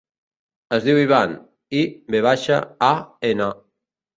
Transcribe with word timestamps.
Es 0.77 0.87
diu 0.87 1.01
Ivan: 1.01 1.35
i, 1.81 1.83
ve 2.17 2.25
baixa, 2.29 2.59
a, 2.89 2.93
ena. 3.35 3.55